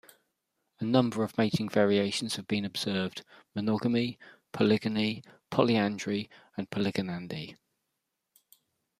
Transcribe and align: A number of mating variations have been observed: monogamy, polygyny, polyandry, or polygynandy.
A 0.79 0.83
number 0.83 1.23
of 1.23 1.37
mating 1.37 1.69
variations 1.69 2.35
have 2.37 2.47
been 2.47 2.65
observed: 2.65 3.23
monogamy, 3.53 4.17
polygyny, 4.51 5.21
polyandry, 5.51 6.27
or 6.57 6.65
polygynandy. 6.65 7.55